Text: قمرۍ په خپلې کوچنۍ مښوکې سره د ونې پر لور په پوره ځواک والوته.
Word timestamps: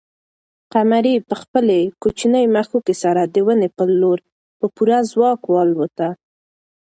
قمرۍ 0.73 1.15
په 1.27 1.35
خپلې 1.41 1.79
کوچنۍ 2.01 2.45
مښوکې 2.53 2.95
سره 3.03 3.21
د 3.33 3.35
ونې 3.45 3.69
پر 3.77 3.89
لور 4.01 4.19
په 4.59 4.65
پوره 4.75 4.99
ځواک 5.11 5.41
والوته. 5.53 6.09